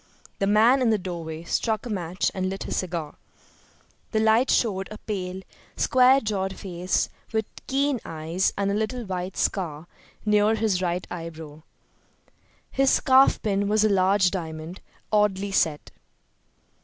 The 0.39 0.47
man 0.47 0.81
in 0.81 0.89
the 0.89 0.97
doorway 0.97 1.43
struck 1.43 1.85
a 1.85 1.89
match 1.91 2.31
and 2.33 2.49
lit 2.49 2.63
his 2.63 2.75
cigar. 2.77 3.17
The 4.13 4.19
light 4.19 4.49
showed 4.49 4.87
a 4.89 4.97
pale, 4.97 5.43
square 5.75 6.19
jawed 6.19 6.55
face 6.57 7.07
with 7.31 7.45
keen 7.67 7.99
eyes, 8.03 8.51
and 8.57 8.71
a 8.71 8.73
little 8.73 9.05
white 9.05 9.37
scar 9.37 9.85
near 10.25 10.55
his 10.55 10.81
right 10.81 11.05
eyebrow. 11.11 11.61
His 12.71 12.89
scarfpin 12.89 13.67
was 13.67 13.83
a 13.83 13.89
large 13.89 14.31
diamond, 14.31 14.81
oddly 15.13 15.51
set. 15.51 15.91